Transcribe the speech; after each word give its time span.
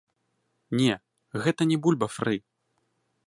Не, 0.79 0.93
гэта 1.45 1.61
не 1.73 1.77
бульба-фры. 1.87 2.35